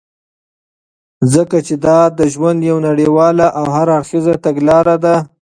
[1.33, 5.15] ځكه چې دادژوند يو نړيواله او هر اړخيزه تګلاره ده.